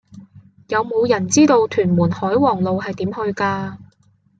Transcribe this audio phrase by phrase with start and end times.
[0.69, 3.77] 有無人知道屯門海皇路係點去㗎